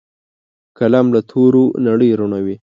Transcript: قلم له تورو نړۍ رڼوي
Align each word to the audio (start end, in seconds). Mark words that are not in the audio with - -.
قلم 0.77 1.07
له 1.15 1.21
تورو 1.29 1.65
نړۍ 1.87 2.09
رڼوي 2.19 2.55